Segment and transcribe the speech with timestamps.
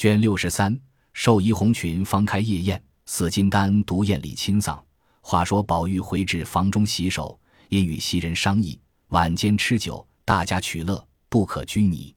[0.00, 0.80] 卷六十三，
[1.12, 4.82] 寿衣红裙方开夜宴，死金丹独宴里亲丧。
[5.20, 7.38] 话说宝玉回至房中洗手，
[7.68, 12.14] 因与袭人商议，晚间吃酒，大家取乐，不可拘泥。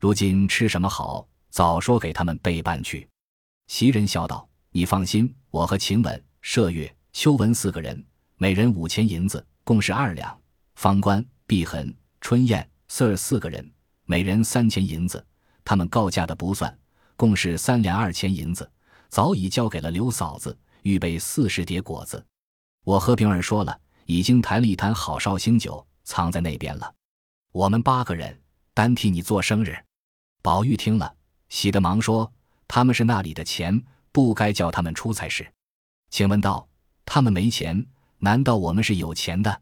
[0.00, 1.28] 如今吃什么好？
[1.50, 3.06] 早说给他们备办去。
[3.66, 8.02] 袭人笑道：“你放心，我和晴雯、麝月、秋纹四个人，
[8.38, 10.34] 每人五千银子，共是二两。
[10.76, 13.70] 方官、碧痕、春燕、四儿四个人，
[14.06, 15.22] 每人三千银子。
[15.62, 16.74] 他们告假的不算，
[17.18, 18.70] 共是三两二钱银子，
[19.08, 22.24] 早已交给了刘嫂子，预备四十碟果子。
[22.84, 23.76] 我和平儿说了，
[24.06, 26.94] 已经抬了一坛好绍兴酒，藏在那边了。
[27.50, 28.40] 我们八个人
[28.72, 29.76] 单替你做生日。”
[30.40, 31.12] 宝玉听了。
[31.48, 32.32] 喜得忙说
[32.68, 35.44] ：“他们是那里的钱，不该叫他们出才是。”
[36.10, 36.68] 请问道
[37.04, 37.84] ：“他们没钱，
[38.18, 39.60] 难道我们是有钱的？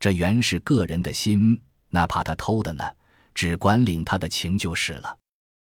[0.00, 2.84] 这原是个人的心，哪怕他偷的呢？
[3.34, 5.16] 只管领他的情就是了。”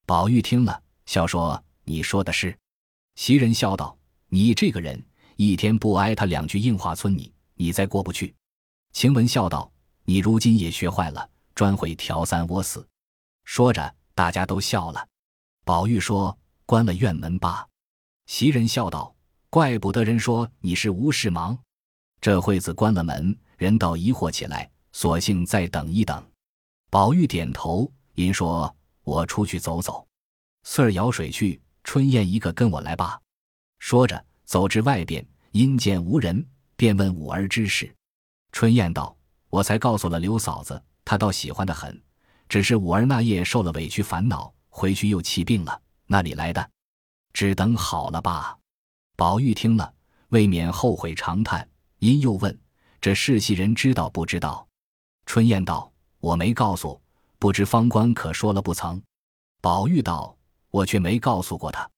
[0.07, 2.55] 宝玉听了，笑说：“你说的是。”
[3.17, 3.97] 袭人笑道
[4.29, 5.03] ：“你这个人，
[5.37, 8.35] 一天不挨他两句硬话，村你，你再过不去。”
[8.93, 9.73] 晴雯笑道
[10.05, 12.87] ：“你如今也学坏了，专会挑三窝四。”
[13.45, 15.09] 说着，大家都笑了。
[15.65, 17.67] 宝玉说：“关了院门吧。”
[18.29, 19.17] 袭人笑道
[19.49, 21.59] ：“怪不得人说你是无事忙。”
[22.21, 26.23] 这会子关了门，人倒疑惑起来，索性再等一等。
[26.91, 30.07] 宝玉点头，因说：“我出去走走。”
[30.65, 33.21] 四儿舀水去，春燕一个跟我来吧。
[33.79, 37.95] 说着，走至外边，因见无人，便问五儿之事。
[38.53, 39.17] 春燕道
[39.51, 42.01] ：“我才告诉了刘嫂子，她倒喜欢的很，
[42.49, 46.71] 只是五儿那夜受了委屈，烦恼。”回去又气病了，那里来的？
[47.33, 48.57] 只等好了吧。
[49.17, 49.93] 宝玉听了，
[50.29, 52.57] 未免后悔长叹，因又问
[53.01, 54.69] ：“这世袭人知道不知道？”
[55.27, 57.01] 春燕道：“我没告诉，
[57.41, 59.03] 不知方官可说了不曾？”
[59.61, 60.37] 宝玉道
[60.71, 61.89] ：“我却没告诉过他。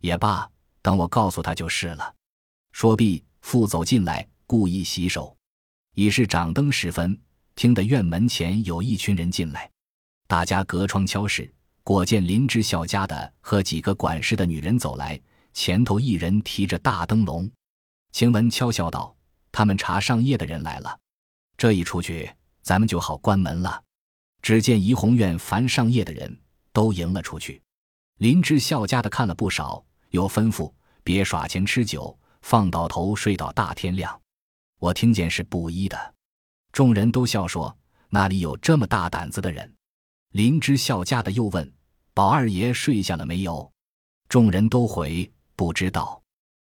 [0.00, 0.48] 也罢，
[0.82, 2.14] 等我告诉他就是了。”
[2.72, 5.36] 说毕，复走进来，故意洗手。
[5.94, 7.18] 已是掌灯时分，
[7.54, 9.70] 听得院门前有一群人进来，
[10.26, 11.52] 大家隔窗敲室。
[11.82, 15.20] 果见林之孝家的和几个管事的女人走来，
[15.52, 17.50] 前头一人提着大灯笼。
[18.12, 19.16] 晴雯悄悄道
[19.50, 20.96] ：“他们查上夜的人来了，
[21.56, 22.30] 这一出去，
[22.62, 23.82] 咱们就好关门了。”
[24.42, 26.40] 只见怡红院凡上夜的人
[26.72, 27.60] 都迎了出去。
[28.20, 30.70] 林之孝家的看了不少，又吩咐
[31.02, 34.20] 别耍钱吃酒，放倒头睡到大天亮。
[34.78, 36.14] 我听见是布衣的，
[36.70, 37.74] 众人都笑说
[38.10, 39.74] ：“哪里有这么大胆子的人？”
[40.32, 41.72] 林之孝家的又问
[42.12, 43.72] ：“宝二爷睡下了没有？”
[44.28, 46.22] 众人都回不知道。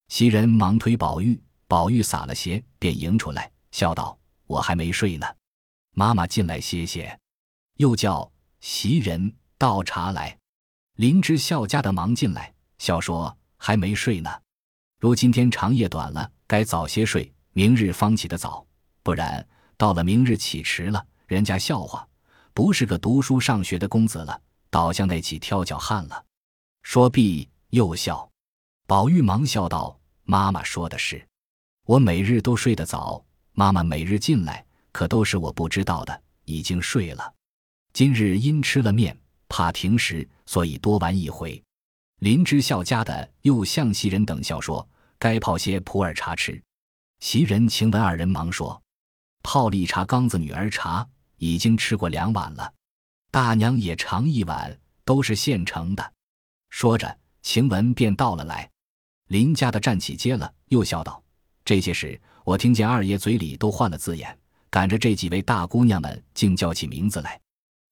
[0.09, 5.25] 袭人忙推宝玉，宝玉撒了鞋，便迎出来，笑道：“我还没睡呢，
[5.95, 7.19] 妈妈进来歇歇。”
[7.77, 10.38] 又叫袭人倒茶来。
[10.99, 14.29] 林之孝家的忙进来，笑说：“还没睡呢，
[14.99, 18.67] 如今天长夜短了，该早些睡，明日方起得早，
[19.01, 22.05] 不然到了明日起迟了，人家笑话。”
[22.53, 26.25] 不是个读书上学的公子了，倒像那起挑脚汉了。
[26.83, 28.29] 说毕又笑。
[28.85, 31.25] 宝玉忙笑道：“妈妈说的是，
[31.85, 33.23] 我每日都睡得早，
[33.53, 37.33] 妈妈每日进来，可都是我不知道的，已经睡了。
[37.93, 39.17] 今日因吃了面，
[39.47, 41.63] 怕停食，所以多玩一回。”
[42.17, 44.89] 林之孝家的又向袭人等笑说
[45.19, 46.59] ：“该泡些普洱茶吃。”
[47.21, 48.81] 袭人、晴雯二人忙说
[49.43, 52.73] ：“泡绿茶缸子女儿茶。”已经吃过两碗了，
[53.31, 56.13] 大娘也尝一碗，都是现成的。
[56.69, 58.69] 说着，晴雯便倒了来。
[59.27, 61.23] 林家的站起接了，又笑道
[61.63, 64.37] ：“这些事，我听见二爷嘴里都换了字眼，
[64.69, 67.39] 赶着这几位大姑娘们，竟叫起名字来。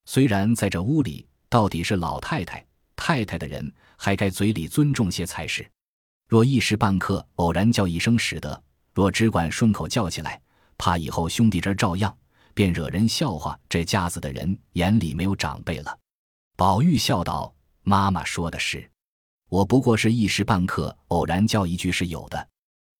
[0.03, 2.65] 虽然在这屋里，到底是老太太、
[2.95, 5.69] 太太的人，还该嘴里尊重些才是。
[6.27, 8.63] 若一时半刻偶然叫一声使得，
[8.93, 10.41] 若只管顺口叫起来，
[10.77, 12.15] 怕以后兄弟这照样。”
[12.57, 15.95] 便惹人笑话，这家子的人眼里没有长辈了。
[16.55, 17.53] 宝玉笑道
[17.85, 18.89] ：“妈妈说的是，
[19.47, 22.47] 我不过是一时半刻偶然叫一句是有的。”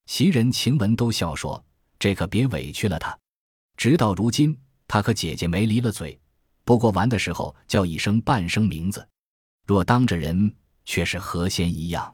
[0.06, 1.66] 袭人、晴雯都笑说
[1.98, 3.18] ：“这可别委屈了他。
[3.78, 4.56] 直到如今，
[4.88, 6.20] 他和姐姐没离了嘴，
[6.68, 9.08] 不过玩的时候叫一声半声名字，
[9.66, 10.54] 若当着人，
[10.84, 12.14] 却是何仙一样。”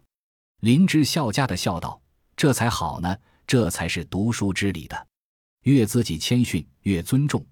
[0.62, 2.00] 林之孝家的笑道
[2.38, 3.18] ：“这才好呢，
[3.48, 5.08] 这才是读书之礼的。”
[5.66, 7.44] 越自己谦逊，越尊重。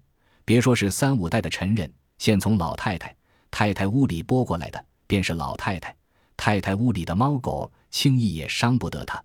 [0.44, 3.12] 别说是三五代的陈人，现从老太太、
[3.50, 5.96] 太太屋里拨过来的，便是老太太、
[6.36, 9.20] 太太屋里的猫狗，轻易也伤不得他。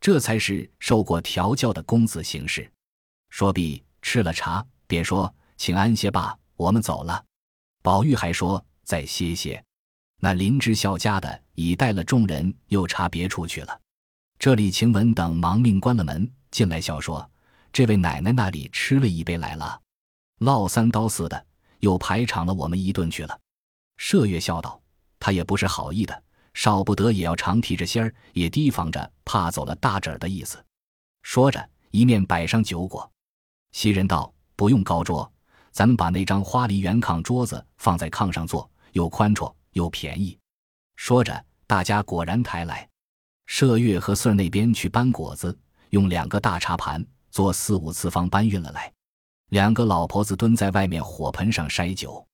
[0.00, 2.72] 这才是受过调教的公子行事。
[3.28, 7.24] 说毕，吃了茶，便说：“请安歇吧，我们走了。”
[7.82, 9.62] 宝玉还说：“再歇歇。”
[10.22, 13.80] 那林之孝家的已带了众人又查别处去了。
[14.38, 17.28] 这里晴雯等忙命关了门，进来笑说
[17.72, 19.80] ：“这位奶奶那里吃了一杯来了，
[20.40, 21.46] 烙三刀似的，
[21.78, 23.40] 又排场了我们一顿去了。”
[23.98, 24.78] 麝月笑道
[25.18, 26.22] ：“他也不是好意的，
[26.52, 30.62] 少不得也要常提着心儿，也提防着怕走了大侄儿的意思。”
[31.22, 33.10] 说着，一面摆上酒果。
[33.72, 35.30] 袭人道：“不用高桌，
[35.72, 40.38] 咱们把那张花梨圆炕桌子放在炕上坐，又宽绰又便宜。”
[40.96, 42.88] 说着，大家果然抬来。
[43.46, 45.58] 麝月和穗儿那边去搬果子，
[45.90, 48.92] 用两个大茶盘做四五次方搬运了来。
[49.48, 52.24] 两个老婆子蹲在外面火盆上筛酒。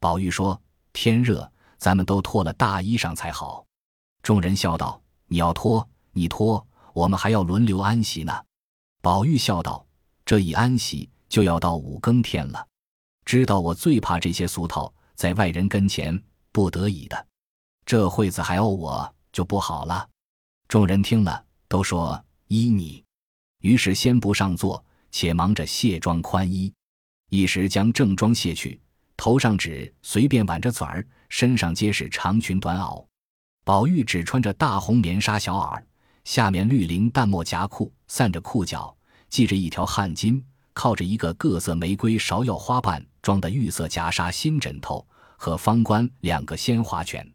[0.00, 0.60] 宝玉说
[0.92, 3.64] ：“天热，咱们都脱了大衣裳才好。”
[4.22, 8.32] 众人笑道：“你要脱，你脱，我们还要轮流安息呢。”
[9.02, 9.86] 宝玉笑道。
[10.24, 12.66] 这一安息就要到五更天了，
[13.26, 16.18] 知道我最怕这些俗套，在外人跟前
[16.52, 17.26] 不得已的，
[17.84, 20.08] 这会子还怄我就不好了。
[20.68, 23.02] 众人听了，都说依你。
[23.62, 26.72] 于是先不上座，且忙着卸妆宽衣，
[27.28, 28.80] 一时将正装卸去，
[29.16, 33.04] 头上只随便挽着嘴儿，身上皆是长裙短袄。
[33.64, 35.82] 宝玉只穿着大红棉纱小袄，
[36.22, 38.96] 下面绿绫淡墨夹裤，散着裤脚。
[39.30, 40.40] 系着一条汗巾，
[40.72, 45.04] 靠着一个各色玫瑰芍药花瓣装的玉色夹纱新枕头，
[45.36, 47.28] 和方官两个鲜花卷。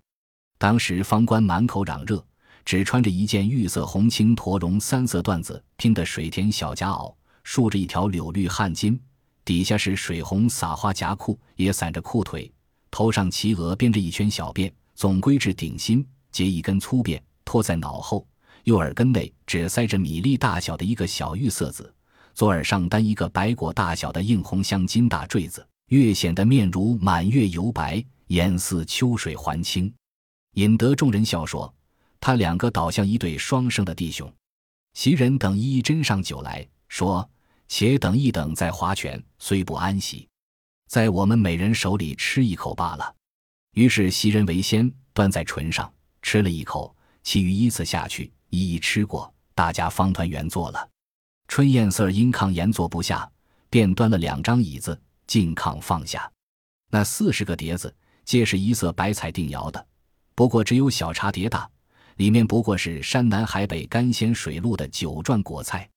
[0.57, 2.25] 当时方官满口嚷热，
[2.63, 8.97] 只穿着一件玉色红青驼绒三色缎子拼的水田小夹袄，束着一条柳绿汗巾，
[9.43, 12.49] 底下是水红撒花夹裤，也散着裤腿，
[12.89, 18.25] 头上齐额编着一圈小辫，总归至顶心，结一根粗辫，拖在脑后。
[18.63, 21.93] 右耳根内只塞着米粒大小的一个小玉色子，
[22.33, 29.93] 左耳上单一个白果大小的硬红镶金大坠子，越显得面如满月油白，眼似秋水还清，
[30.53, 31.73] 引得众人笑说
[32.21, 34.33] ：“他两个倒像一对双生的弟兄。”
[34.95, 37.29] 袭人等一一斟上酒来说
[37.67, 40.25] ：“且等一等，再划拳，虽不安息，
[40.87, 43.13] 在我们每人手里吃一口罢了。”
[43.75, 48.31] 于是袭人为先端在唇上吃了一口，其余依次下去。
[48.49, 50.89] 一一吃过，大家方团圆坐了。
[51.49, 53.29] 春燕色因炕沿坐不下，
[53.69, 54.97] 便端了两张椅子
[55.27, 56.31] 进炕放下。
[56.89, 57.95] 那四十个碟子
[58.25, 59.87] 皆是一色白彩定窑的，
[60.35, 61.69] 不过只有小茶碟大，
[62.17, 65.89] 里面不过是山南海北甘鲜水陆的酒馔果菜。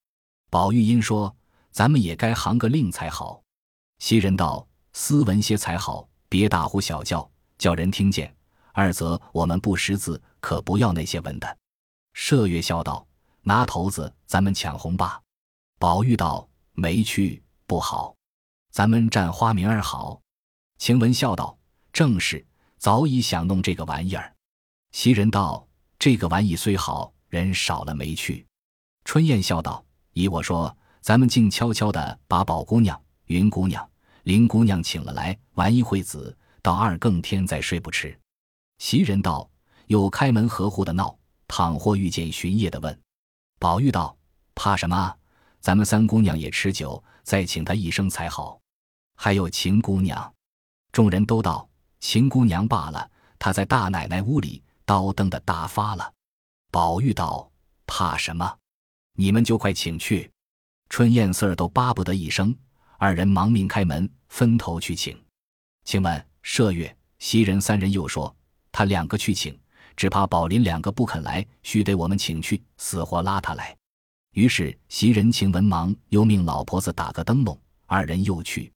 [0.50, 1.34] 宝玉因说
[1.72, 3.42] ：“咱们也该行个令才好。”
[3.98, 7.28] 袭人道：“斯文些才好，别大呼小叫，
[7.58, 8.32] 叫人听见。
[8.72, 11.58] 二则我们不识字，可不要那些文的。”
[12.14, 13.04] 麝月笑道
[13.42, 15.20] ：“拿头子，咱们抢红吧。”
[15.80, 18.14] 宝玉道：“没趣，不好。
[18.74, 20.20] 咱们占花名儿好。”
[20.78, 21.56] 晴雯笑道
[21.94, 22.44] ：“正是，
[22.76, 24.34] 早已想弄这个玩意儿。”
[24.90, 25.64] 袭人道
[25.96, 28.44] ：“这个玩意虽好，人少了没趣。”
[29.06, 29.84] 春燕笑道
[30.14, 33.88] ：“依我说，咱们静悄悄的把宝姑娘、云姑娘、
[34.24, 38.18] 林姑娘请了来，玩一会子，到二更天再睡不迟。”
[38.82, 39.48] 袭人道
[39.86, 41.16] ：“有开门合户的闹。”
[41.46, 43.00] 倘或遇见巡夜的，问
[43.60, 44.16] 宝玉道
[44.56, 45.14] ：“怕什么？
[45.60, 48.60] 咱们三姑娘也吃酒，再请她一声才好。
[49.24, 50.34] 还有秦姑娘。”
[50.92, 51.66] 众人都道
[51.98, 56.12] ：“秦姑娘罢了，她在大奶奶屋里刀灯的大发了。”
[56.70, 57.50] 宝玉道
[57.88, 58.54] ：“怕什么？
[59.14, 60.30] 你们就快请去。”
[60.90, 62.54] 春燕、四儿都巴不得一声，
[62.98, 65.18] 二人忙命开门，分头去请。
[65.86, 68.36] 请问麝月、袭人三人又说
[68.70, 69.58] ：“他两个去请。”
[69.96, 73.74] 只怕宝林两个不肯来，须得我们请去，死活拉他来。
[74.32, 78.70] 于是袭人、晴雯忙又命老婆子打个灯笼，二人又去。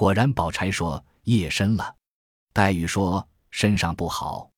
[0.00, 1.94] 果然，宝钗说夜深了，
[2.54, 4.50] 黛玉说身上不好，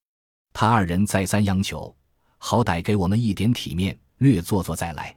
[0.53, 1.93] 他二人再三央求，
[2.39, 5.13] 好歹给我们一点体面，略坐坐再来。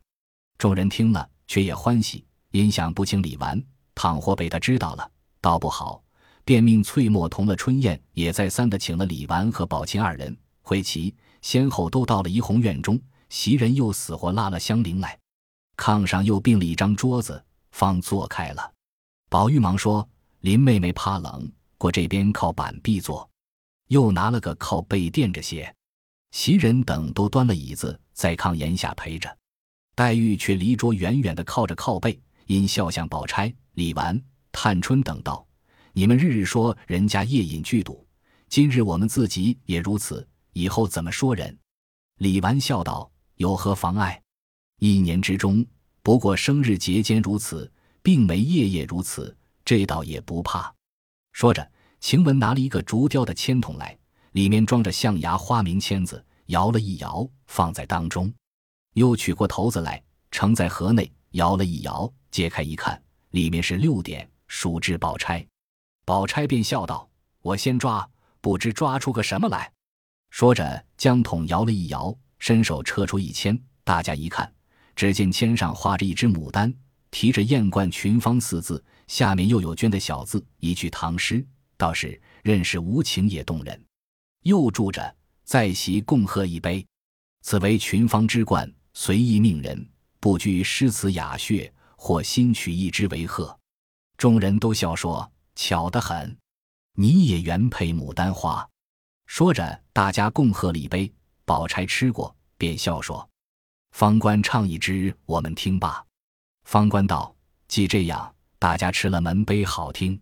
[0.57, 3.63] 众人听了，却也欢喜，因想不请李纨，
[3.93, 5.07] 倘或被他知道了，
[5.41, 6.03] 倒不好，
[6.43, 10.35] 便命翠墨同了春燕，也再三的请了李纨和宝琴二人。
[10.63, 11.13] 会齐
[11.43, 15.19] 先后都到了怡红院中，袭人又死活拉了香菱来，
[15.77, 18.71] 炕上又并了一张桌子，方坐开了。
[19.29, 20.07] 宝玉忙说
[20.45, 23.27] ：“林妹妹怕冷，过这边靠板壁坐。”
[23.89, 25.75] 又拿了个靠背垫着些。
[26.33, 29.35] 袭人等都端了椅子在炕沿下陪着，
[29.95, 34.21] 黛玉却离桌远远的靠着靠背，因笑向宝钗、李纨、
[34.51, 35.43] 探春等道
[35.93, 38.05] ：“你们日日说人家夜饮剧赌，
[38.47, 41.57] 今日我们自己也如此。”以后怎么说人？
[42.19, 44.21] 李纨笑道：“有何妨碍？
[44.77, 45.65] 一年之中，
[46.03, 47.71] 不过生日节间如此，
[48.03, 49.35] 并没夜夜如此，
[49.65, 50.73] 这倒也不怕。”
[51.33, 51.69] 说着，
[51.99, 53.97] 晴雯拿了一个竹雕的签筒来，
[54.31, 58.33] 里面装着象牙花名签子，摇了一摇，放在当中。
[58.93, 65.45] 又取过头子来，盛在盒内，摇了一摇，揭开一看，里面是六点，数至宝钗。
[66.05, 67.09] 宝钗便笑道
[67.41, 68.07] ：“我先抓，
[68.39, 69.69] 不知抓出个什么来。”
[70.29, 74.53] 说着，将桶摇了一摇，伸手撤出一签，大家一看，
[74.95, 76.73] 只见签上画着一只牡丹，
[77.11, 81.45] 提着“艳冠群芳”四字，下面又有捐的小字，一句唐诗，
[81.77, 83.85] 倒是认识无情也动人。
[84.41, 86.85] 又注着“在席共喝一杯，
[87.41, 89.87] 此为群芳之冠，随意命人，
[90.19, 93.57] 不拘诗词雅谑，或新取一枝为贺。”
[94.17, 96.37] 众人都笑说：“巧得很，
[96.93, 98.67] 你也原配牡丹花。”
[99.25, 101.11] 说着，大家共喝了一杯。
[101.45, 103.27] 宝钗吃过，便笑说
[103.91, 106.03] ：“方官唱一支，我们听罢。”
[106.65, 107.35] 方官道
[107.67, 108.34] ：“既这样，
[108.65, 110.19] 大家吃了门杯好听。”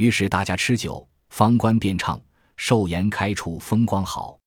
[0.00, 2.18] 于是大家吃酒，方官便唱。
[2.56, 4.40] 寿筵开处风光好，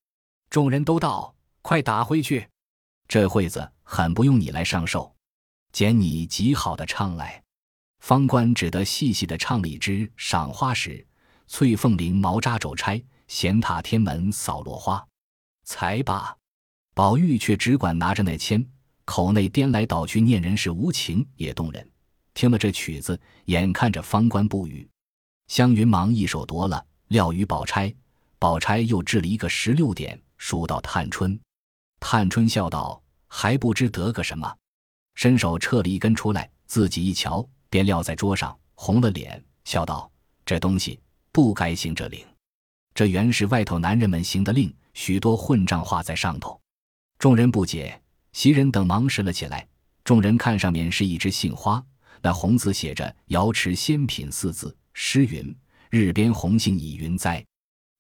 [0.50, 2.48] 众人都道：“快打回去！”
[3.08, 5.14] 这会子很不用你来上寿，
[5.72, 7.44] 捡你极好的唱来。
[8.00, 10.90] 方官只得细细的唱了一支《赏花时》
[11.46, 15.06] ：“翠凤翎毛扎肘钗，闲踏天门扫落花。”
[15.64, 16.36] 才罢，
[16.96, 18.68] 宝玉却只管拿着那签，
[19.06, 21.88] 口内颠来倒去念人世无情也动人。
[22.38, 24.88] 听了这曲子，眼看着方官不语，
[25.48, 26.86] 湘云忙一手夺了。
[27.08, 27.92] 料与宝钗，
[28.38, 31.40] 宝钗又制了一个十六点，数到探春。
[32.00, 34.56] 探春笑道：“还不知得个什么。”
[35.16, 40.08] 伸手撤了一根出来，自己一瞧，便撂在桌上，红了脸，笑道
[40.46, 41.00] ：“这东西
[41.32, 42.24] 不该行这令。
[42.94, 46.62] 这原是外头男人们行的令，许多混账话在上头。”
[47.18, 48.00] 众人不解，
[48.34, 49.68] 袭人等忙拾了起来。
[50.04, 51.84] 众人看上面是一枝杏花，
[52.22, 55.56] 那红字写着“瑶池仙品”四字，诗云。
[55.90, 57.44] 日边红杏已云栽，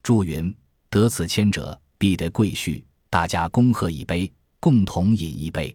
[0.03, 0.53] 祝云
[0.89, 2.83] 得此签者必得贵婿。
[3.09, 5.73] 大家恭贺一杯，共同饮一杯。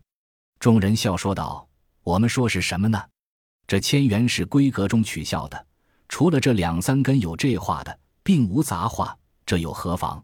[0.60, 1.66] 众人笑说道
[2.04, 3.02] ：“我们说是什么呢？
[3.66, 5.66] 这签原是闺阁中取笑的，
[6.06, 10.22] 除了这两三根有这话的，并无杂话，这又何妨？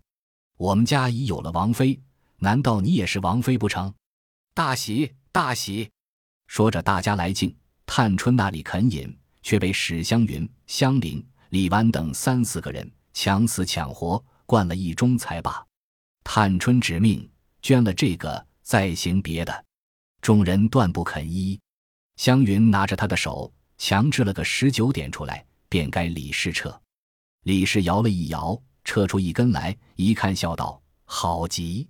[0.58, 1.98] 我们家已有了王妃，
[2.36, 3.94] 难道你也是王妃不成？
[4.52, 5.90] 大喜大喜！”
[6.46, 7.56] 说着，大家来敬。
[7.90, 11.26] 探春那里肯饮，却被史湘云、香菱。
[11.48, 15.66] 李纨等三四个人抢死抢活灌了一盅才罢。
[16.22, 17.26] 探春指命
[17.62, 19.64] 捐了这个，再行别的。
[20.20, 21.58] 众人断不肯依。
[22.16, 26.78] 湘云拿着他的手，强制了个十九点出来，便该李氏撤。
[27.44, 31.88] 李氏摇了一摇，撤出一根来，一看，笑道：“好极！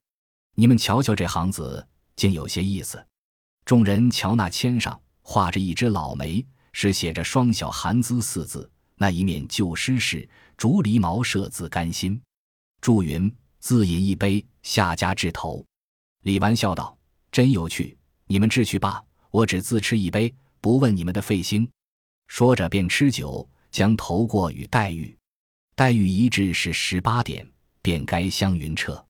[0.55, 3.05] 你们瞧瞧这行子，竟有些意思。”
[3.67, 4.99] 众人瞧那签上
[5.31, 6.43] 画着一只老梅，
[6.73, 8.69] 是写着“双小寒姿”四字。
[8.97, 12.19] 那一面旧诗是“竹篱茅舍自甘心”，
[12.81, 13.31] 祝云
[13.61, 15.63] 自饮一杯，下家至头。
[16.23, 16.97] 李纨笑道
[17.31, 17.95] ：“真有趣，
[18.27, 21.69] 你们治去罢，我只自吃一杯，不问你们的费心。”
[22.27, 25.15] 说着便吃酒，将头过与黛玉。
[25.75, 27.47] 黛玉一掷是十八点，
[27.83, 29.07] 便该湘云撤。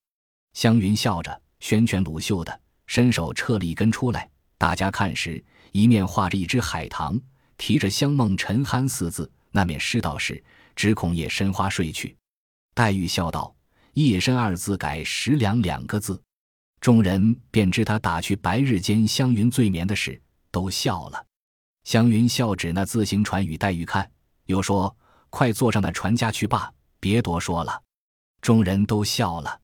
[0.54, 4.28] 湘云笑着，旋拳鲁袖的，伸手撤了一根出来。
[4.58, 7.20] 大家看时，一面画着一只海棠，
[7.56, 9.30] 提着“香梦沉酣”四字。
[9.50, 10.42] 那面诗道是
[10.76, 12.16] ：“只恐夜深花睡去。”
[12.75, 13.54] 黛玉笑道
[13.94, 16.20] ：“夜深二字改十两两个字。”
[16.80, 20.20] 众人便知他打去白日间湘云醉眠的事，
[20.50, 21.26] 都笑了。
[21.84, 24.08] 湘云笑指那自行船与黛玉看，
[24.46, 24.94] 又说
[25.30, 27.82] ：“快坐上那船家去罢，别多说了。”
[28.40, 29.60] 众人都笑了。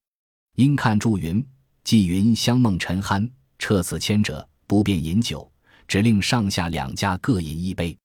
[0.57, 1.47] 因看祝云、
[1.85, 5.49] 纪云香梦沉酣，撤此签者不便饮酒，
[5.87, 7.97] 只令上下两家各饮一杯。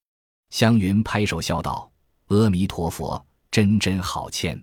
[0.49, 1.91] 湘云拍手笑道
[2.29, 4.61] ：“阿弥陀佛，真真好签。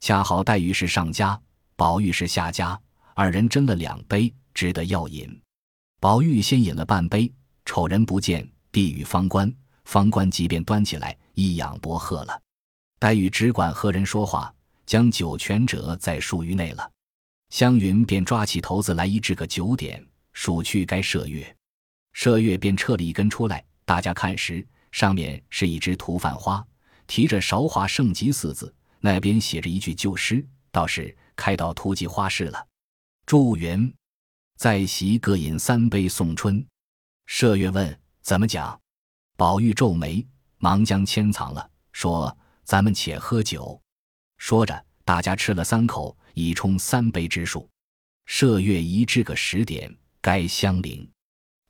[0.00, 1.40] 恰好黛玉是上家，
[1.74, 2.78] 宝玉是下家，
[3.14, 5.40] 二人斟了两杯，只得要饮。
[5.98, 7.32] 宝玉先饮了半杯，
[7.64, 9.52] 瞅人不见，递与方官，
[9.84, 12.40] 方官即便端起来一仰薄喝了。
[12.98, 16.88] 黛玉只管和人说话，将酒全折在漱盂内了。
[17.50, 21.55] 湘云便抓起头子来一掷个九点，数去该麝月，
[22.16, 24.66] 麝月便撤了一根出来，大家看时。
[24.90, 26.66] 上面是一只图范花，
[27.06, 32.66] 提着“韶华盛极”四字，那边写着一句旧诗，倒是开到图记花市了。
[33.26, 33.92] 祝云
[34.56, 36.66] 在席各饮三杯送春。
[37.28, 38.80] 麝月问怎么讲，
[39.36, 43.78] 宝玉皱眉，忙将签藏了，说：“咱们且喝酒。”
[44.38, 47.68] 说着，大家吃了三口，已充三杯之数。
[48.26, 51.06] 麝月一至个十点，该香菱，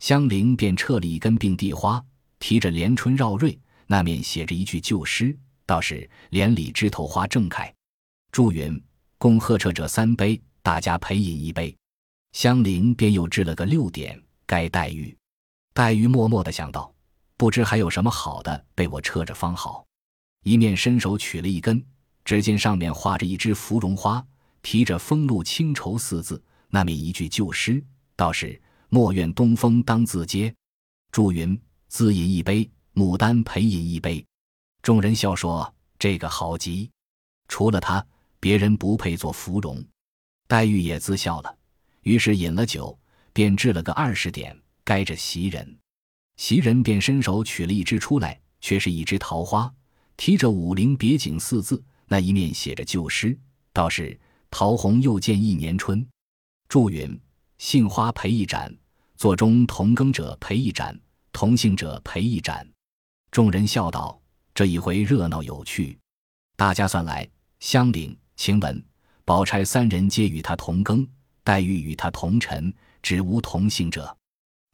[0.06, 2.00] 香菱便撤了一根并蒂花。
[2.38, 3.58] 提着连春绕瑞，
[3.88, 5.36] 那面写着一句旧诗，
[5.66, 7.74] 倒是“连理枝头花正开”。
[8.30, 8.80] 祝云
[9.18, 11.76] 共喝彻者三杯，大家陪饮一杯。
[12.34, 15.12] 香菱便又制了个六点，该黛玉。
[15.74, 16.94] 黛玉默默的想到，
[17.36, 19.84] 不知还有什么好的被我撤着方好。
[20.44, 21.84] 一面伸手取了一根，
[22.24, 24.24] 只见上面画着一只芙蓉花，
[24.62, 27.82] 提着“风露清愁”四字，那面一句旧诗，
[28.14, 30.54] 倒是“莫怨东风当自嗟”。
[31.12, 34.24] 祝云：“自饮一杯，牡丹陪饮一杯。”
[34.82, 36.90] 众人笑说：“这个好极，
[37.48, 38.04] 除了他，
[38.38, 39.84] 别人不配做芙蓉。”
[40.46, 41.56] 黛玉也自笑了，
[42.02, 42.96] 于是饮了酒，
[43.32, 45.76] 便制了个二十点，该着袭人。
[46.36, 49.72] 袭人便伸手取了一支出来，却是一只桃花，
[50.16, 53.36] 提着“武陵别景”四字，那一面写着旧诗，
[53.72, 54.16] 倒是
[54.50, 56.06] “桃红又见一年春”。
[56.68, 57.18] 祝云
[57.58, 58.74] ：“杏花陪一盏，
[59.16, 60.98] 座中同耕者陪一盏，
[61.32, 62.66] 同姓者陪一盏。”
[63.30, 64.20] 众人笑道。
[64.54, 65.98] 这一回热闹有趣，
[66.56, 67.28] 大家算来，
[67.60, 68.82] 香菱、晴雯、
[69.22, 71.06] 宝钗三人皆与他同庚，
[71.44, 72.72] 黛玉与他同尘，
[73.02, 74.16] 只无同姓者。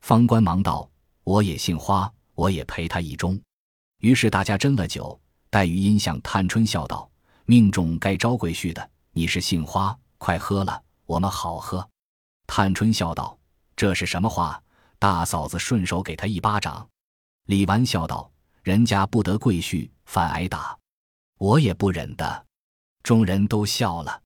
[0.02, 0.88] 方官忙道
[1.24, 3.40] ：“我也姓花，我也陪他一盅。”
[3.98, 5.20] 于是大家斟了酒。
[5.50, 7.10] 黛玉因向探春笑道
[7.44, 11.84] ：“命中该招贵婿的，你是杏花，快喝了，我们好喝。”
[12.54, 13.38] 探春笑道
[13.74, 14.62] ：“这是什么话？
[14.98, 16.86] 大嫂子顺手给他一巴掌。”
[17.48, 18.30] 李纨笑道。
[18.62, 20.78] 人家不得贵婿，反挨打，
[21.38, 22.46] 我也不忍的。
[23.02, 24.22] 众人都笑了。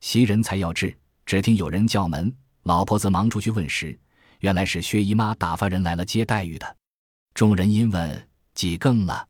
[0.00, 2.30] 袭人才要至，只听有人叫门，
[2.64, 3.98] 老婆子忙出去问时，
[4.40, 6.76] 原来是薛姨妈打发人来了接黛玉的。
[7.32, 9.26] 众人因问几更了，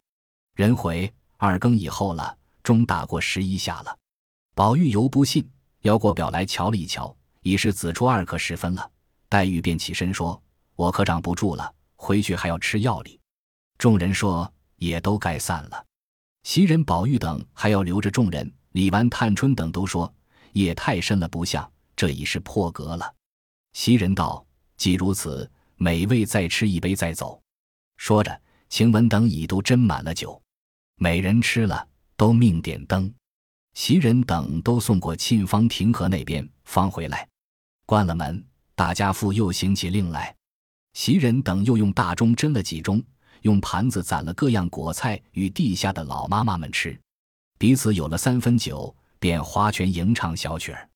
[0.57, 3.97] 人回二更以后了，钟打过十一下了。
[4.53, 5.49] 宝玉犹不信，
[5.83, 8.91] 要过表来瞧了一瞧，已是子初二刻时分了。
[9.29, 10.41] 黛玉便起身说
[10.75, 13.19] ：“我可长不住了，回去还要吃药哩。”
[13.79, 15.85] 众人说：“也都该散了。”
[16.45, 18.53] 袭人、宝玉等还要留着众人。
[18.73, 20.13] 李纨、探春等都说
[20.53, 23.15] ：“夜太深了，不像，这已是破格了。”
[23.75, 24.45] 袭人道
[24.77, 27.41] ：“既如此，每位再吃一杯再走。”
[27.97, 30.41] 说着，晴雯等已都斟满了酒，
[30.97, 33.13] 每人吃了，都命点灯。
[33.75, 37.29] 袭人等都送过沁芳亭河那边，方回来，
[37.87, 40.35] 关了门，大家父又行起令来。
[40.95, 43.03] 袭人等又用大钟斟了几盅。
[43.43, 46.97] 用盘子攒了各样果菜与地下的老妈妈们吃，
[47.59, 50.89] 彼此有了三分酒，便划拳吟唱小曲儿。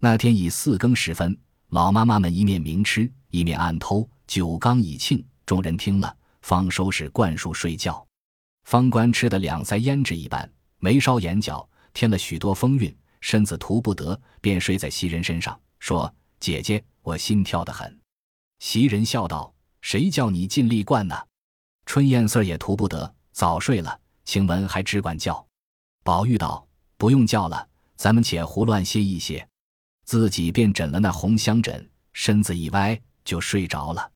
[0.00, 8.04] 那天已四更时分，老妈妈们一面明吃，一面暗偷，酒缸已罄，众人听了，方收拾灌树睡觉。
[8.64, 16.12] 方官吃得两腮胭脂一般，眉梢眼角添了许多风韵，身子涂不得，便睡在袭人身上，说
[16.44, 17.98] ：“姐姐，我心跳得很。”
[18.60, 21.18] 袭人笑道：“谁叫你尽力灌呢？”
[21.86, 23.98] 春燕四儿也图不得，早睡了。
[24.26, 25.46] 晴雯还只管叫。
[26.02, 29.48] 宝玉道：“不用叫了，咱们且胡乱歇一歇。”
[30.04, 34.12] 自己便枕了那红香枕，身子一歪就睡着了。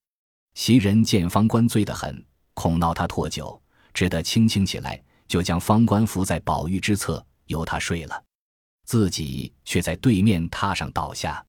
[0.52, 3.58] 袭人见方官醉得很，恐闹他唾酒，
[3.94, 8.22] 只得轻轻起来，就将方官扶在宝玉之侧，由他睡了，
[8.84, 11.42] 自己却在对面榻上倒下。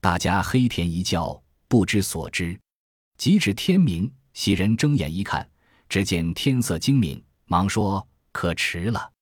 [0.00, 2.58] 大家黑甜一觉，不知所知。
[3.18, 5.48] 及至天明，袭人睁眼一看。
[5.88, 9.12] 只见天色精明，忙说：“可迟了。”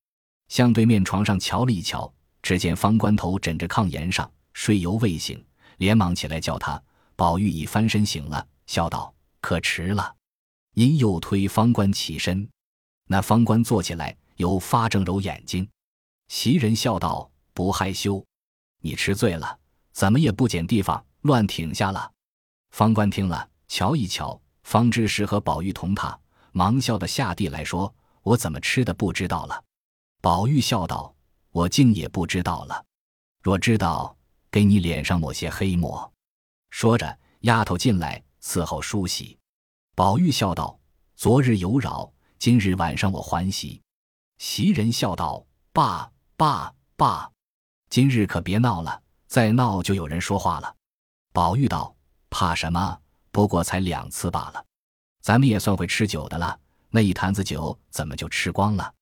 [0.48, 5.44] 向对面床上瞧了一瞧，只见方官头枕着炕沿上，睡犹未醒，
[5.76, 6.82] 连忙起来叫他。
[7.16, 10.14] 宝玉已翻身醒了，笑道：“可迟了。”
[10.74, 12.48] 因又推方官起身，
[13.06, 15.68] 那方官坐起来，又发正揉眼睛。
[16.28, 18.24] 袭人笑道：“不害羞，
[18.80, 19.58] 你吃醉了，
[19.94, 22.12] 怎么也不捡地方乱挺下了？”
[22.72, 26.14] 方官听了，瞧一瞧，方知是和宝玉同榻。
[26.52, 29.64] 忙笑的下地来说：“我怎么吃的不知道了？”
[30.20, 31.14] 宝玉笑道
[31.50, 32.84] ：“我竟也不知道了。
[33.42, 34.16] 若知道，
[34.50, 36.12] 给你脸上抹些黑墨。”
[36.70, 39.38] 说着，丫头进来伺候梳洗。
[39.94, 40.78] 宝玉笑道
[41.14, 43.80] ：“昨日有扰，今日晚上我还席。”
[44.38, 47.30] 袭人笑道：“罢罢罢，
[47.90, 50.74] 今日可别闹了，再闹就有人说话了。”
[51.32, 51.94] 宝玉道
[52.30, 52.98] ：“怕什么？
[53.30, 54.64] 不过才两次罢了。”
[55.20, 56.58] 咱们也算会吃酒的了，
[56.90, 58.92] 那一坛子酒怎么就吃光了？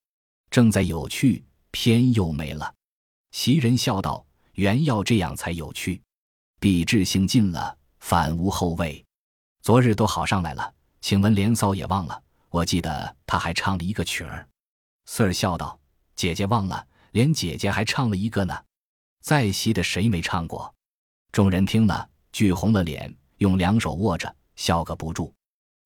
[0.50, 2.72] 正在有趣，偏又没了。
[3.32, 6.00] 袭人笑道：“原要这样才有趣，
[6.61, 9.04] 比智性尽了，反无后味。
[9.62, 12.22] 昨日都好上来了，请问连嫂也忘了。
[12.50, 14.48] 我记得他还唱了一个曲儿。”
[15.06, 15.80] 四儿笑道
[16.14, 18.56] ：“姐姐忘了，连姐姐还唱了一个呢。
[19.22, 20.74] 在席的谁没唱过？”
[21.32, 25.32] 众人听了，俱红了脸，用两手握着，笑个不住。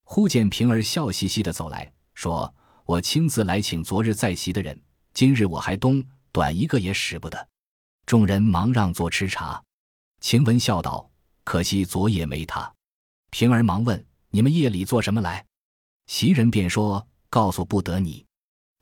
[0.03, 2.53] 忽见平儿笑嘻嘻的走来说
[2.85, 4.81] ：“我亲自来请昨日在席的人，
[5.15, 7.49] 今日我还东短一个也使不得。”
[8.07, 9.63] 众人忙让座吃茶。
[10.21, 11.11] 晴雯笑道
[11.45, 12.73] ：“可惜昨夜没他。”
[13.31, 15.45] 平儿忙问：“你们夜里做什么来？”
[16.07, 18.25] 袭人便说：“告诉不得你。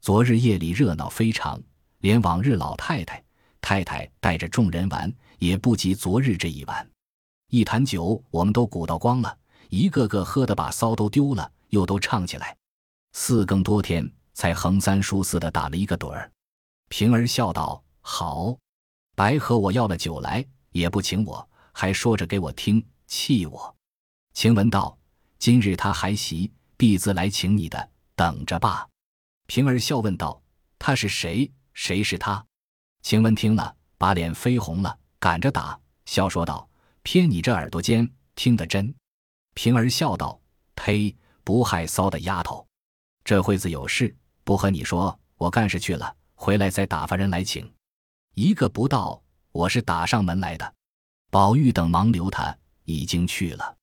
[0.02, 1.58] 昨日夜里热闹非常，
[2.00, 3.23] 连往日老太太、
[3.64, 6.86] 太太带着众人玩，也不及昨日这一晚。
[7.48, 9.38] 一坛酒，我们都鼓捣光了，
[9.70, 12.54] 一个个喝得把骚都丢了，又都唱起来。
[13.12, 16.30] 四更多天，才横三竖四的打了一个盹儿。”
[16.90, 18.54] 平儿笑道：“好，
[19.16, 23.74] 白和我要了酒来，也不请我，还说着给我听，气我。”
[24.34, 24.98] 晴雯道
[25.40, 28.86] ：“今日他还席。”必自来请你的，等着吧。
[29.46, 30.42] 平儿笑问道
[30.78, 31.50] ：“他是谁？
[31.72, 32.44] 谁是他？”
[33.04, 36.66] 晴雯听了，把脸绯红了，赶着打，笑说道
[37.04, 38.92] ：“偏你这耳朵尖，听得真。”
[39.52, 40.40] 平儿笑道
[40.74, 41.14] ：“呸！
[41.44, 42.66] 不害臊的丫头，
[43.22, 47.70] 这会子有事不和你说，我干事去了，回来再打发人来请。
[48.36, 50.74] 一个不到，我是打上门来的。”
[51.30, 53.76] 宝玉等忙留他，已经去了。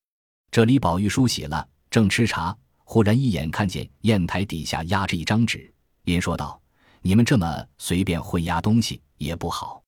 [0.49, 2.57] 这里宝玉梳洗了，正吃茶。
[2.83, 5.71] 忽然一眼看见砚台底下压着一张纸，
[6.05, 6.59] 因说道
[7.03, 9.83] ：“你们这么随便混压东西也不好。”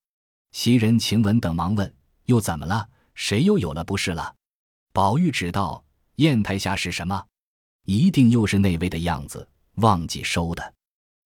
[0.52, 1.94] 袭人、晴雯等忙问
[2.26, 2.88] ：“又怎么了？
[3.16, 4.36] 谁又有了不是了？”
[4.94, 5.84] 宝玉只道
[6.18, 7.26] ：“砚台下是什么？
[7.86, 10.74] 一定又是那位的样子，忘记收的。”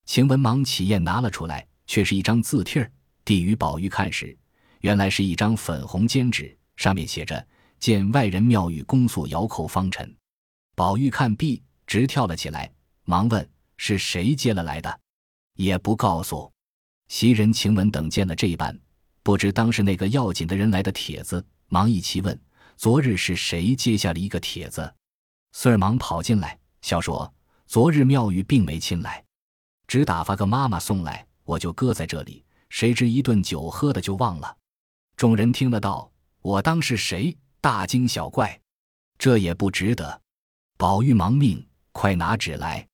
[0.06, 2.92] 晴雯忙起砚拿了出来，却是一张字帖儿，
[3.26, 4.38] 递与宝玉看时，
[4.80, 7.46] 原来是一张粉红笺纸，上面写着
[7.80, 10.16] ：“见外人庙宇公诉遥叩方辰。”
[10.76, 11.62] 宝玉看毕。
[11.86, 12.70] 直跳了起来，
[13.06, 15.00] 忙问：“是谁接了来的？”
[15.56, 16.52] 也不告诉。
[17.08, 18.78] 袭人、晴雯等见了这般，
[19.24, 22.40] 不知当是那个要紧的人来的帖子，忙一齐问
[22.76, 24.94] ：“昨日是谁接下了一个帖子？”
[25.54, 27.34] 孙儿忙跑进来，笑说
[27.66, 29.24] ：“昨日妙玉并没亲来，
[29.88, 32.44] 只打发个妈妈送来，我就搁在这里。
[32.70, 34.58] 谁知一顿酒喝的就忘了。”
[35.16, 37.36] 众人听了道：“我当是谁？
[37.62, 38.60] 大惊小怪，
[39.18, 40.22] 这也不值得。”
[40.78, 41.66] 宝玉忙命。
[41.94, 42.88] 快拿纸来！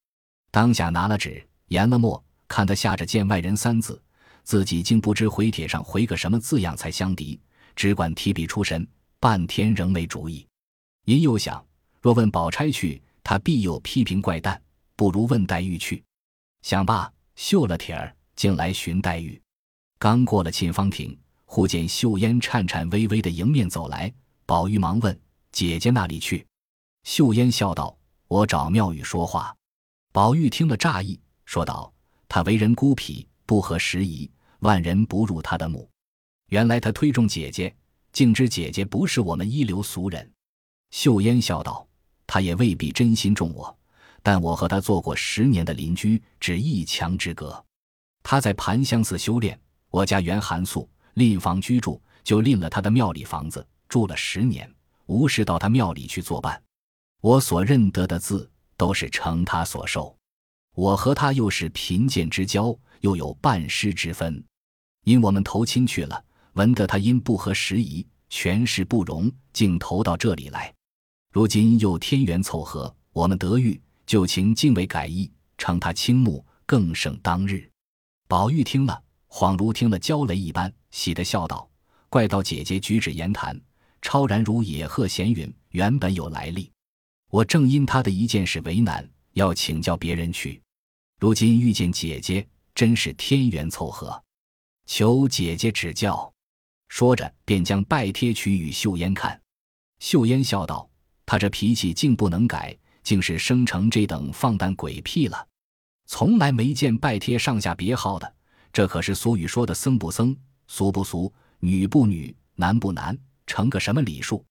[0.50, 2.24] 当下拿了纸，研了墨，
[2.54, 4.00] 看他下着“见外人”三字，
[4.44, 7.42] 自己竟不知回帖上回个什么字样才相敌，
[7.76, 8.88] 只管提笔出神，
[9.20, 10.46] 半天仍没主意。
[11.06, 11.66] 因又想，
[12.00, 14.62] 若问宝钗去，他必有批评怪诞，
[14.96, 16.04] 不如问黛玉去。
[16.62, 19.42] 想罢，绣了帖儿，竟来寻黛玉。
[19.98, 24.14] 刚过了沁芳亭，忽见秀烟颤颤巍巍的迎面走来，
[24.46, 25.20] 宝玉忙问
[25.52, 26.46] ：“姐姐那里去？”
[27.04, 27.98] 秀烟笑道。
[28.28, 29.56] 我找妙玉说话，
[30.12, 31.92] 宝玉听了诧异，说道
[32.34, 34.28] ：“他为人孤僻，不合时宜，
[34.62, 35.88] 万人不入他的目。
[36.50, 37.72] 原来他推重姐姐，
[38.12, 40.32] 竟知姐姐不是我们一流俗人。”
[40.90, 41.88] 秀烟笑道
[42.26, 43.78] ：“他也未必真心重我，
[44.24, 47.64] 但我和他做过十年的邻居，只一墙之隔。
[48.24, 49.56] 他在盘香寺修炼，
[49.92, 54.68] 我家原寒素，另房居住，就另了他的庙里房子，住了十年，
[55.06, 56.60] 无事到他庙里去作伴。”
[57.22, 60.18] 我所认得的字，都是承他所授。
[60.76, 64.44] 我和他又是贫贱之交，又有半师之分。
[65.04, 70.74] 因我们投亲去了，闻得他因不合时宜，权势不容，竟投到这里来。
[71.32, 77.70] 如今又天缘凑合，我们得遇，就请敬畏改意，称他倾慕，更胜当日。
[78.28, 81.70] 宝玉听了，恍如听了焦雷一般，喜得笑道
[82.10, 83.60] ：“怪道姐姐举止言谈，
[84.02, 86.72] 超然如野鹤闲云，原本有来历。”
[87.30, 90.62] 我正因他的一件事为难，要请教别人去。
[91.24, 94.22] 如今遇见姐姐，真是天缘凑合，
[94.86, 96.30] 求姐姐指教。
[96.90, 99.42] 说着，便将拜帖取与秀烟看。
[100.00, 100.86] 秀烟笑道
[101.26, 105.48] ：“他这脾气竟不能改，竟是生成这等放荡鬼癖了。
[106.08, 108.36] 从来没见拜帖上下别号的，
[108.74, 110.36] 这可是俗语说的僧不僧，
[110.68, 114.44] 俗不俗，女不女，男不男，成个什么礼数？”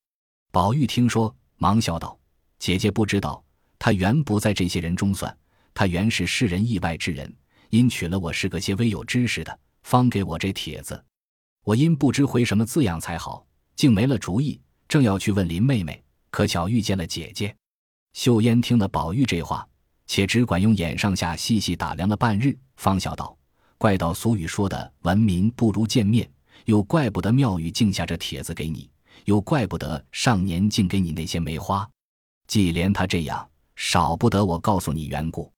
[0.51, 2.19] 宝玉听说，忙笑道。
[2.59, 3.45] 姐姐不知道，
[3.79, 5.37] 他原不在这些人中算。
[5.75, 7.35] 他原是世人意外之人，
[7.71, 11.03] 因娶了我是个些微有知识的，方给我这帖子。
[11.65, 17.55] 我因不知回什么字样才好，竟没了主意，正要去问林妹妹，可巧遇见了姐姐。
[18.13, 19.67] 秀烟听了宝玉这话，
[20.07, 23.37] 且只管用眼上下细细打量了半日，方笑道
[23.79, 26.29] ：“怪道俗语说的闻名不如见面，
[26.65, 28.91] 又怪不得妙玉竟下这帖子给你，
[29.27, 31.89] 又怪不得上年竟给你那些梅花。”
[32.49, 35.52] 既连他这样，少不得我告诉你缘故。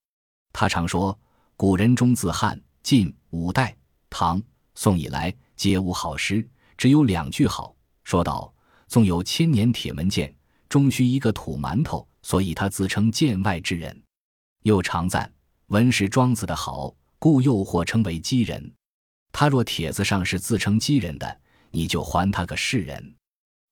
[0.54, 1.18] 他常说，
[1.56, 3.76] 古人中自汉、晋、五代、
[4.08, 4.40] 唐、
[4.76, 7.74] 宋以来，皆无好诗，只有两句好。
[8.04, 8.54] 说道：
[8.86, 10.32] 纵有千年铁门剑，
[10.68, 12.08] 终须一个土馒头。
[12.22, 14.02] 所以他自称剑外之人。
[14.62, 15.30] 又常赞
[15.66, 18.72] 文是庄子的好，故又或称为鸡人。
[19.30, 21.40] 他若帖子上是自称鸡人的，
[21.70, 22.98] 你就还他个世人；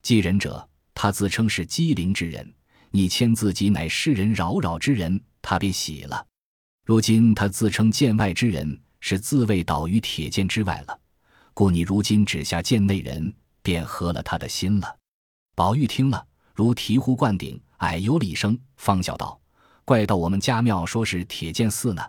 [0.03, 2.53] 鸡人者，他自称是鸡灵之人，
[2.91, 6.27] 你签自己乃世人扰扰之人，他便喜了。
[6.85, 11.01] 如今他自称剑外之人，是自卫倒于铁剑之外了，
[11.55, 14.97] 故你如今指下剑内人，便合了他的心了。
[15.55, 19.41] 宝玉听了，如醍醐灌顶，哎呦了一声，方笑道
[19.85, 22.03] ：“怪到我们家庙说是铁剑寺呢，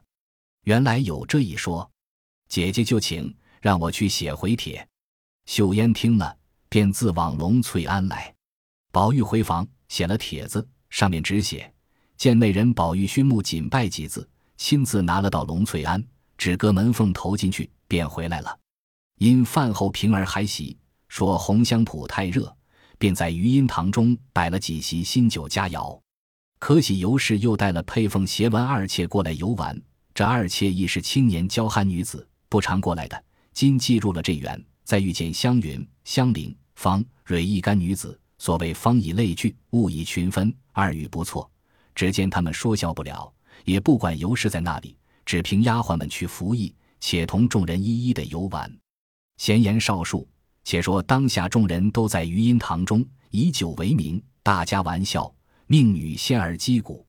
[0.64, 1.90] 原来有这一说。
[2.48, 3.34] 姐姐就请。”
[3.64, 4.86] 让我去写回帖。
[5.46, 8.36] 秀烟听了，便自往龙翠庵来。
[8.92, 11.74] 宝玉回房写了帖子，上面只写
[12.18, 14.30] ：“剑内人宝玉勋木谨拜几字，
[14.64, 16.02] 亲自拿了到龙翠庵，
[16.38, 18.60] 只隔门缝投进去，便回来了。
[19.18, 20.78] 因饭后平儿还喜，
[21.10, 22.56] 说红香圃太热，
[22.98, 26.00] 便在余音堂中摆了几席新酒佳肴。
[26.60, 29.78] 可喜尤氏又带了佩凤、斜鸾二妾过来游玩。
[30.14, 33.22] 这二妾亦是青年娇憨女子，不常过来的。”
[33.52, 41.52] 今既入了这园，再遇见湘云、香菱、方蕊一干女子，所谓方以类聚，物以群分，二语不错。
[41.94, 43.30] 只见他们说笑不了，
[43.66, 48.72] 也不管尤氏在那里，只凭丫鬟们去服役，且同众人一一的游玩。
[49.38, 50.28] 闲言少述，
[50.64, 55.34] 且说当下众人都在余音堂中，以酒为名，大家玩笑，
[55.68, 57.06] 命女仙儿击鼓，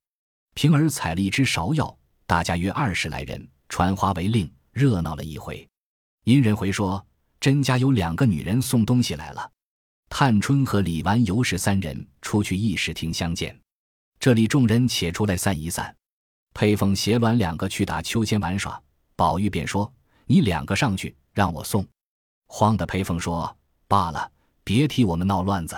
[0.54, 5.66] 平儿采了一支芍药，大家约二十来人，传花为令，热闹了一回。
[6.24, 7.04] 殷人回说
[7.38, 9.50] ：“甄家有两个女人送东西来了。”
[10.08, 13.58] 探春和李纨、尤氏三人出去议事厅相见。
[14.18, 15.94] 这里众人且出来散一散。
[16.54, 18.80] 裴凤、携鸾两个去打秋千玩耍。
[19.16, 19.92] 宝玉便说
[20.26, 21.86] ：“你两个上去，让我送。”
[22.46, 23.54] 慌的裴凤说
[23.86, 24.30] ：“罢了，
[24.62, 25.76] 别替我们闹乱子。”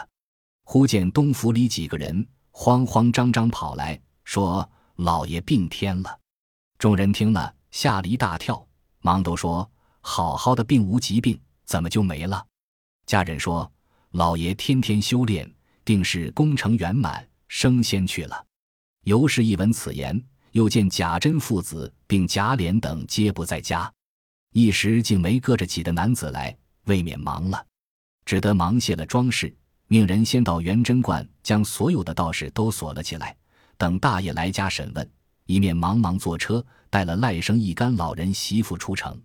[0.64, 6.18] 忽见东府里几个人慌慌张张跑来说：“老爷病天了。”
[6.78, 8.66] 众人听了，吓了一大跳，
[9.00, 9.68] 忙都说。
[10.00, 12.46] 好好的并无疾病，怎么就没了？
[13.06, 13.68] 家人说
[14.12, 15.52] ：“老爷天天修炼，
[15.84, 18.46] 定是功成圆满，升仙去了。”
[19.02, 20.22] 尤氏一闻此言，
[20.56, 23.92] 又见贾珍父子并贾琏等皆不在家，
[24.54, 27.62] 一时竟没搁着几个男子来，未免忙了，
[28.24, 29.54] 只得忙卸了装饰，
[29.86, 33.36] 命人先到元贞观，将所有的道士都锁了起来，
[33.76, 35.06] 等大爷来家审问。
[35.44, 39.20] 一面忙忙坐车，带了赖生一干老人媳妇出城。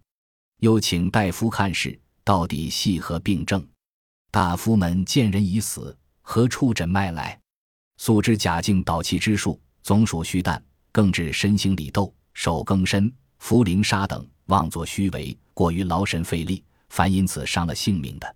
[0.59, 3.65] 又请大夫看事，到底系何病症？
[4.31, 7.39] 大夫们见人已死，何处诊脉来？
[7.95, 18.35] 素知贾静导气之术，总属虚诞，更致身心里斗、手更深、茯苓沙等，妄作虚为，过于劳神费力，凡因此伤了性命的。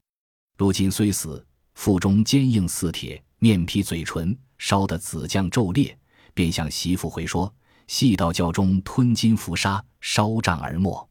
[0.57, 5.97] 如今虽死，腹中坚硬似铁，面皮嘴唇烧得紫酱皱裂，
[6.33, 7.53] 便向媳妇回说：
[7.87, 11.09] 细到教中吞金服沙，烧胀而没。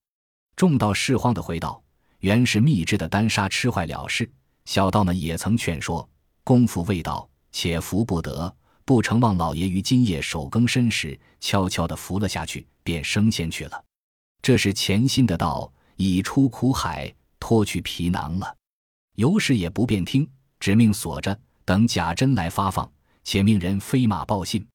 [0.57, 1.83] 众道士慌的回道
[2.21, 4.31] ：“原是秘制的丹砂吃坏了事。”
[4.65, 6.09] 小道们也曾劝说，
[6.43, 8.57] 功夫未到，且服不得。
[8.87, 13.85] 不成，望老爷于今夜守更深时，悄悄地扶了下去，便升仙去了。
[14.43, 18.55] 这是潜心的道，已出苦海，脱去皮囊了。
[19.17, 20.29] 尤氏也不便听，
[20.61, 22.91] 只命锁着，等贾珍来发放，
[23.23, 24.67] 且命人飞马报信。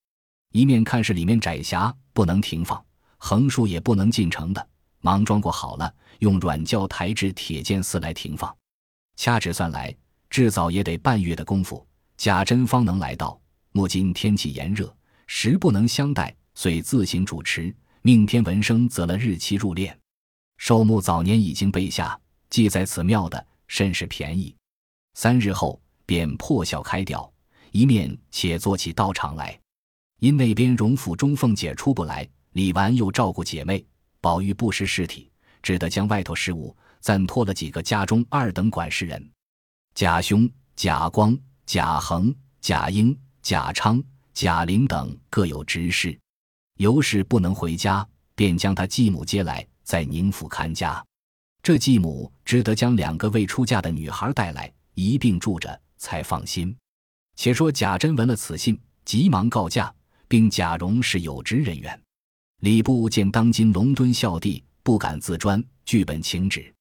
[0.54, 2.84] 一面看是里面窄狭，不能停放，
[3.18, 4.68] 横竖也不能进城的。
[5.02, 8.54] 忙装过好了，用软轿抬至铁剑寺来停放。
[9.18, 9.96] 掐指算来，
[10.32, 11.86] 至早也得半月的功夫，
[12.18, 13.40] 贾珍方能来到。
[13.80, 14.94] 目今天气炎热，
[15.26, 19.96] 实不能相待，遂自行主持，命天文生择了日期入殓。
[20.58, 24.54] 寿木早年已经备下，记在此庙的甚是便宜。
[25.14, 27.32] 三日后便破晓开吊，
[27.72, 29.58] 一面且做起道场来。
[30.20, 33.82] 因那边荣府中凤姐出不来，李纨又照顾姐妹。
[34.20, 35.32] 宝玉不识事体，
[35.64, 39.32] 只得将外头事务暂托了几个家中二等管事人：
[39.96, 44.02] 贾兄、贾光、贾恒、贾英、贾昌、
[44.34, 46.18] 贾玲等各有执事。
[46.78, 51.04] 尤氏不能回家，便将他继母接来，在宁府看家。
[51.62, 56.76] 这继母只得将两个未出嫁的女孩带来，一并住着，才放心。
[57.36, 59.94] 且说贾珍闻了此信，急忙告假，
[60.28, 62.02] 并贾蓉是有职人员。
[62.62, 66.74] 礼部见当今龙敦孝帝不敢自专，据本请旨。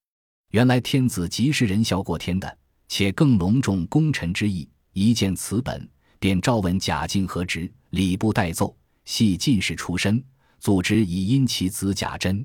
[0.51, 4.68] 原来天子即是仁孝过天的，且更隆重功臣之意。
[4.92, 5.88] 一见此本，
[6.19, 7.71] 便召问贾敬何职。
[7.91, 8.77] 礼部代奏，
[9.07, 10.23] 系进士出身，
[10.61, 12.45] 组织以因其子贾珍。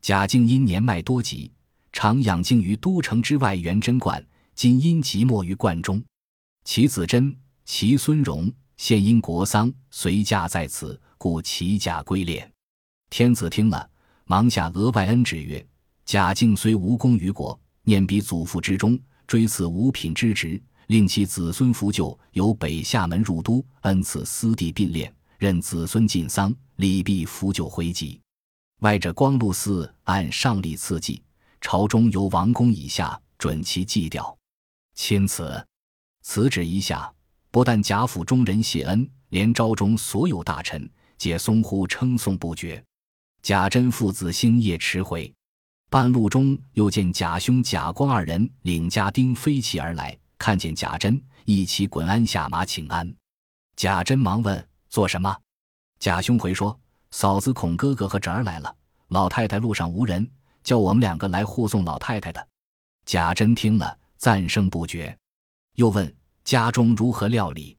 [0.00, 1.52] 贾敬因年迈多疾，
[1.92, 4.24] 常养静于都城之外元贞观，
[4.56, 6.02] 今因疾没于观中。
[6.64, 7.32] 其子珍、
[7.64, 12.44] 其孙荣现因国丧随驾在此，故其驾归殓。
[13.08, 13.88] 天子听了，
[14.24, 15.64] 忙下额外恩旨曰
[16.04, 18.98] ：“贾敬虽无功于国，念彼祖父之忠，
[19.28, 20.60] 追赐五品之职，
[20.92, 28.20] 令其子孙扶柩，由北厦门入都，恩赐私地并列，任子孙进丧，礼毕扶柩回籍。
[28.80, 31.22] 外者光禄寺按上礼赐祭，
[31.62, 34.36] 朝中由王公以下准其祭吊。
[34.94, 35.66] 钦此。
[36.20, 37.10] 此旨一下，
[37.50, 42.84] 不但贾府中人谢恩，连朝中所有大臣皆松呼称颂不绝。
[43.42, 45.32] 贾珍父子星夜驰回，
[45.88, 53.08] 半路中又见贾兄贾光二人领家丁飞骑而来，看见贾珍，一起滚鞍下马请安。
[53.76, 55.32] 贾珍忙问做什么？
[56.00, 56.76] 贾兄回说。
[57.12, 58.74] 嫂子孔哥哥和侄儿来了，
[59.08, 60.28] 老太太路上无人，
[60.64, 62.48] 叫我们两个来护送老太太的。
[63.04, 65.16] 贾珍听了，赞声不绝，
[65.74, 67.76] 又问家中如何料理。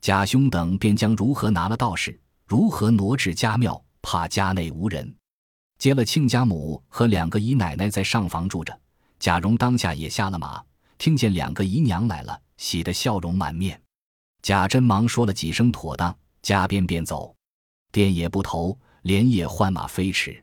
[0.00, 5.14] 贾兄等便将如何拿了道士，如何挪至家庙，怕家内无人，
[5.76, 8.80] 接了亲家母和两个姨奶奶在上房住着。
[9.18, 10.62] 贾蓉当下也下了马，
[10.98, 13.80] 听见两个姨娘来了，喜得笑容满面。
[14.42, 17.34] 贾珍忙说了几声妥当，加鞭便走。
[17.90, 20.42] 店也不投，连夜换马飞驰。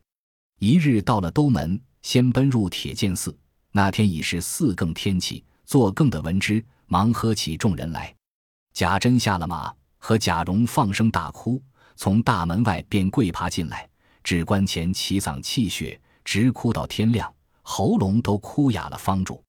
[0.59, 3.37] 一日到了兜门，先奔入铁剑寺。
[3.71, 8.15] 那天已是四更天气，做更的闻之，忙喝起众人来。
[8.73, 11.61] 贾珍下了马，和贾蓉放声大哭，
[11.97, 13.87] 从大门外便跪爬进来，
[14.23, 19.43] 只关前齐嗓泣血，直哭到天亮，喉咙都哭哑了方住。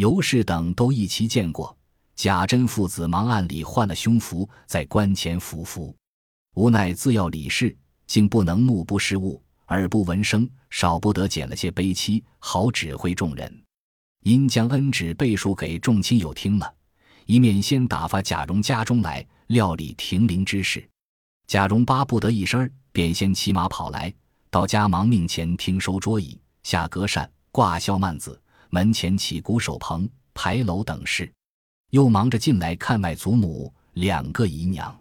[0.00, 1.76] 尤氏等都一齐见过，
[2.16, 5.94] 贾珍父子忙暗里换了胸服，在关前伏伏。
[6.54, 13.62] 无奈自要理事，竟不能目不识物，耳不闻声，少不得捡了些悲戚，好指挥众人。
[14.22, 16.74] 因将恩旨背述给众亲友听了，
[17.26, 20.82] 一面先打发贾蓉家中来料理停灵之事。
[21.46, 24.10] 贾蓉巴不得一声儿，便先骑马跑来，
[24.48, 31.30] 到家忙命前听收桌椅，下隔扇，挂销幔子，门前起鼓手棚、牌楼等事，
[31.90, 34.96] 又忙着进来看外祖母两个姨娘。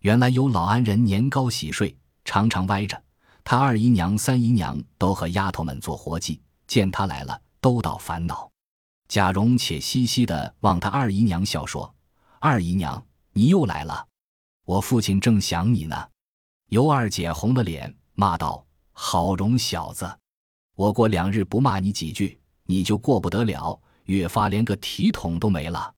[0.00, 1.94] 原来有老安人年高喜睡，
[2.24, 3.00] 常常歪着。
[3.44, 8.50] 他二姨娘、三姨娘都和丫头们做活计，见他来了，都倒烦恼。
[9.08, 11.92] 贾蓉且嘻嘻的望他二姨娘笑说
[12.38, 14.06] ：“二姨娘，你又来了，
[14.64, 16.08] 我父亲正想你呢。”
[16.70, 20.18] 尤二姐红了脸，骂道：“好容小子，
[20.76, 22.39] 我过两日不骂你几句，
[22.70, 23.78] 你就过不得了。
[24.04, 25.92] 越发连个体统都没了，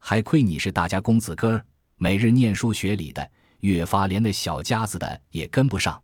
[0.00, 1.64] 还亏你是大家公子哥儿，
[1.96, 6.00] 每日念书学礼的。”越发连那小家子的也跟不上，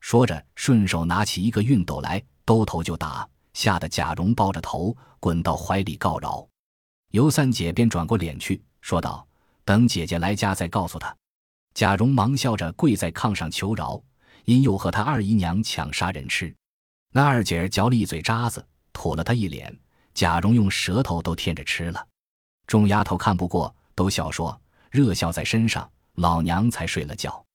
[0.00, 6.44] 说着顺手拿起一个熨斗来，兜头就打，吓得贾蓉抱着头滚到怀里告饶。
[7.12, 9.24] 尤三姐便转过脸去，说道
[9.64, 11.16] ：“等姐姐来家再告诉她。”
[11.72, 14.02] 贾蓉忙笑着跪在炕上求饶，
[14.44, 16.52] 因又和他二姨娘抢杀人吃。
[17.12, 18.66] 那二姐儿嚼了一嘴渣子，
[18.98, 19.72] 吐了他一脸。
[20.12, 22.04] 贾蓉用舌头都舔着吃了。
[22.66, 27.46] 众丫头看不过，都笑说：“热笑在身上。”老娘才睡了觉，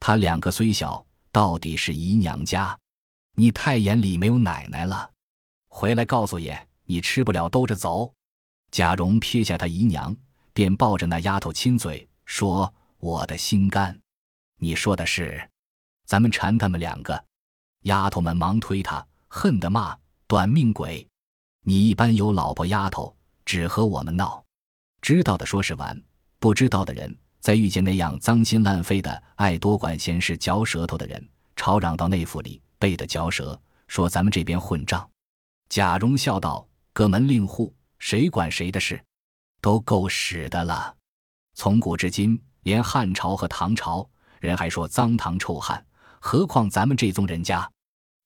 [0.00, 2.74] 他两个虽小，到底是姨娘家。
[3.34, 5.10] 你太眼里没有奶奶了，
[5.68, 8.10] 回来告诉爷，你吃不了兜着走。
[8.70, 10.16] 贾蓉撇下他姨娘，
[10.54, 14.00] 便抱着那丫头亲嘴，说：“我的心肝。”
[14.58, 15.46] 你说的是，
[16.06, 17.22] 咱们馋他们两个。
[17.82, 19.94] 丫头们忙推他，恨得骂
[20.28, 21.06] ：“短命鬼！
[21.62, 24.44] 你一般有老婆丫头，只和我们闹。
[25.00, 26.02] 知道的说是玩，
[26.40, 35.08] 不知道的人。”再遇见那样脏心烂肺的、爱多管闲事、嚼舌头的人，吵嚷到内府里，背的嚼舌，说咱们这边混账。
[35.68, 39.00] 贾蓉笑道：“各门令户，谁管谁的事？
[39.60, 40.92] 都够使的了。
[41.54, 44.08] 从古至今，连汉朝和唐朝
[44.40, 45.86] 人还说脏唐臭汉，
[46.18, 47.70] 何况咱们这宗人家？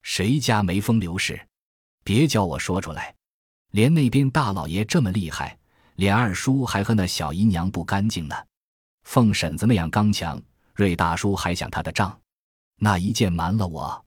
[0.02, 1.46] 谁家没风流事？
[2.04, 3.14] 别叫我说出来。
[3.70, 5.56] 连那边大老爷这么厉害，
[5.96, 8.34] 连二叔还和那小姨娘不干净呢。”
[9.04, 10.40] 凤婶子那样刚强，
[10.74, 12.16] 瑞大叔还想他的账，
[12.76, 14.04] 那一剑瞒了我。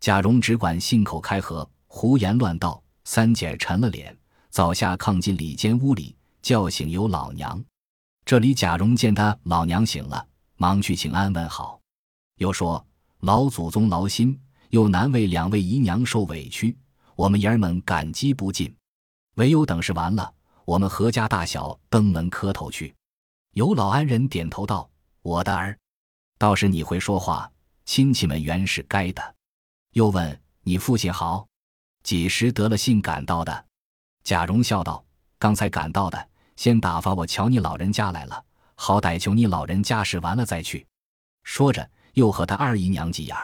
[0.00, 2.82] 贾蓉只管信口开河，胡言乱道。
[3.04, 4.14] 三姐沉了脸，
[4.50, 7.64] 早下炕进里间屋里叫醒有老娘。
[8.26, 10.26] 这里贾蓉见他老娘醒了，
[10.56, 11.80] 忙去请安问好，
[12.36, 12.86] 又说
[13.20, 16.76] 老祖宗劳心，又难为两位姨娘受委屈，
[17.18, 18.72] 我们爷儿们感激不尽。
[19.34, 20.32] 唯有等事完了，
[20.64, 22.94] 我们阖家大小登门磕头去。
[23.54, 24.88] 尤老安人点头道
[25.22, 25.76] ：“我的儿，
[26.38, 27.50] 倒是你会说话。
[27.84, 29.34] 亲戚们原是该的。”
[29.94, 31.48] 又问：“你父亲好？
[32.04, 33.66] 几时得了信赶到的？”
[34.22, 35.04] 贾蓉笑道
[35.40, 38.44] ：“刚才赶到的，先打发我瞧你老人家来了，
[38.76, 40.86] 好歹求你老人家事完了再去。”
[41.42, 43.36] 说着，又和他二姨娘急眼。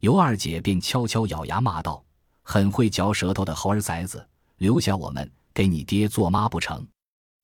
[0.00, 2.04] 尤二姐便悄悄咬牙骂道
[2.50, 4.26] ：“很会嚼舌头的猴儿崽子，
[4.56, 6.82] 留下我们给你爹做妈不成？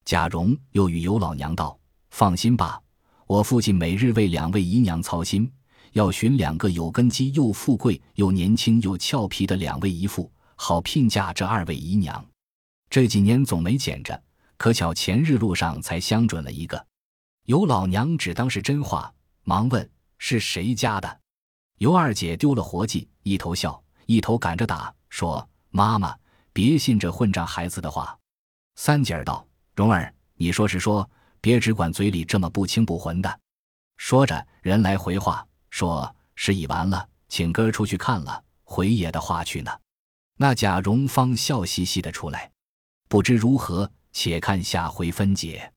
[0.06, 1.78] 贾蓉又与尤老娘道
[2.08, 2.80] ：“放心吧，
[3.26, 5.52] 我父亲每日为两位姨娘操心，
[5.92, 12.24] 要寻两个有根基、又富贵、又年轻、又俏皮的两位姨父，好聘嫁这二位姨娘。
[12.88, 14.18] 这几年总没捡着，
[14.56, 16.82] 可巧前日路上才相准了一个。”
[17.44, 19.86] 尤老娘只当是真话，忙问
[20.16, 21.20] ：“是谁家的？”
[21.76, 23.83] 尤二姐丢了活计，一头笑。
[24.06, 26.16] 一头赶着打，说：“妈妈，
[26.52, 28.18] 别信这混账孩子的话。”
[28.76, 31.08] 三姐儿道：“蓉儿，你说是说，
[31.40, 33.40] 别只管嘴里这么不清不浑的。”
[33.96, 39.70] 说着，人来回话，说事已完了，请哥出去看了，回爷的话去呢。
[40.36, 42.50] 那贾蓉方笑嘻嘻的出来，
[43.08, 45.72] 不知如何，且看下回分解。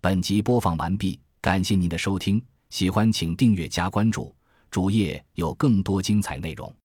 [0.00, 4.34] 本集播放完毕，感谢您的收听，喜欢请订阅加关注。
[4.70, 6.79] 主页有更多精彩内容。